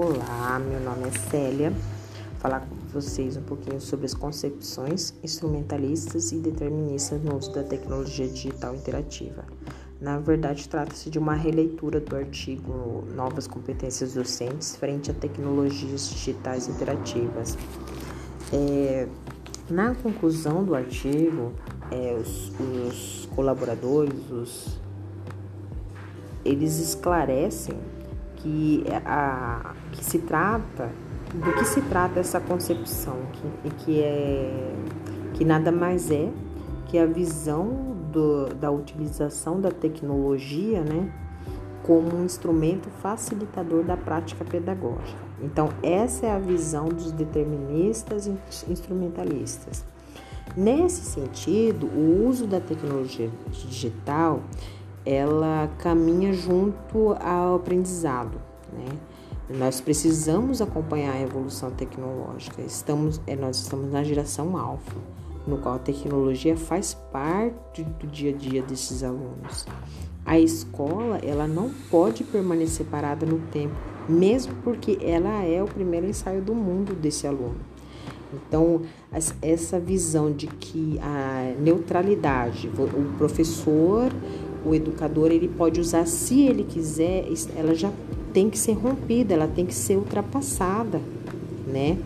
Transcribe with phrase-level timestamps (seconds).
[0.00, 1.70] Olá, meu nome é Célia.
[1.70, 7.64] Vou falar com vocês um pouquinho sobre as concepções instrumentalistas e deterministas no uso da
[7.64, 9.44] tecnologia digital interativa.
[10.00, 16.68] Na verdade, trata-se de uma releitura do artigo Novas competências docentes frente a tecnologias digitais
[16.68, 17.58] interativas.
[18.52, 19.08] É,
[19.68, 21.52] na conclusão do artigo,
[21.90, 24.78] é, os, os colaboradores, os,
[26.44, 27.76] eles esclarecem
[28.38, 30.90] que, a, que se trata,
[31.34, 34.74] do que se trata essa concepção, que, que, é,
[35.34, 36.30] que nada mais é
[36.86, 41.12] que a visão do, da utilização da tecnologia, né,
[41.82, 45.28] como um instrumento facilitador da prática pedagógica.
[45.42, 48.36] Então, essa é a visão dos deterministas e
[48.68, 49.84] instrumentalistas.
[50.56, 54.42] Nesse sentido, o uso da tecnologia digital
[55.08, 58.38] ela caminha junto ao aprendizado,
[58.70, 58.98] né?
[59.48, 62.60] Nós precisamos acompanhar a evolução tecnológica.
[62.60, 64.96] Estamos, é, nós estamos na geração alfa,
[65.46, 69.64] no qual a tecnologia faz parte do dia a dia desses alunos.
[70.26, 73.74] A escola, ela não pode permanecer parada no tempo,
[74.06, 77.56] mesmo porque ela é o primeiro ensaio do mundo desse aluno.
[78.30, 78.82] Então,
[79.40, 84.12] essa visão de que a neutralidade, o professor
[84.64, 87.92] o educador ele pode usar se ele quiser, ela já
[88.32, 91.00] tem que ser rompida, ela tem que ser ultrapassada,
[91.66, 91.98] né?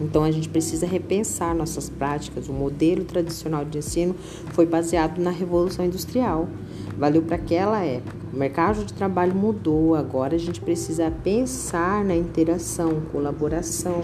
[0.00, 2.48] Então a gente precisa repensar nossas práticas.
[2.48, 4.14] O modelo tradicional de ensino
[4.52, 6.48] foi baseado na revolução industrial.
[6.96, 8.16] Valeu para aquela época.
[8.32, 9.94] O mercado de trabalho mudou.
[9.94, 14.02] Agora a gente precisa pensar na interação, colaboração.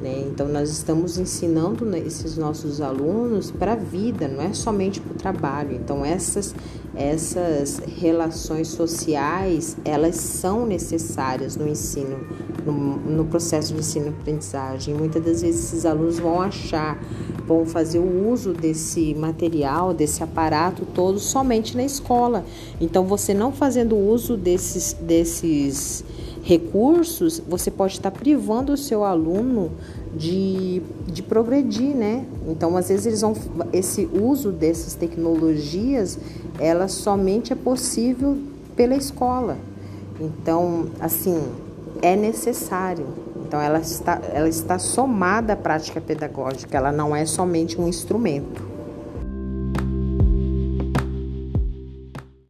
[0.00, 0.26] Né?
[0.26, 5.12] Então, nós estamos ensinando né, esses nossos alunos para a vida, não é somente para
[5.12, 5.74] o trabalho.
[5.74, 6.54] Então, essas,
[6.94, 12.18] essas relações sociais, elas são necessárias no ensino,
[12.64, 14.94] no, no processo de ensino-aprendizagem.
[14.94, 17.02] Muitas das vezes esses alunos vão achar,
[17.46, 22.44] vão fazer o uso desse material, desse aparato todo somente na escola.
[22.78, 26.04] Então, você não fazendo uso desses, desses
[26.46, 29.72] recursos, você pode estar privando o seu aluno
[30.14, 32.24] de, de progredir, né?
[32.46, 33.34] Então, às vezes eles vão
[33.72, 36.16] esse uso dessas tecnologias,
[36.60, 38.38] ela somente é possível
[38.76, 39.56] pela escola.
[40.20, 41.42] Então, assim,
[42.00, 43.08] é necessário.
[43.44, 48.75] Então, ela está, ela está somada à prática pedagógica, ela não é somente um instrumento.